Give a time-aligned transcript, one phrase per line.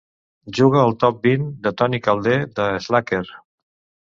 [0.59, 3.25] Juga el top-vint de Tony Calder de Slacker.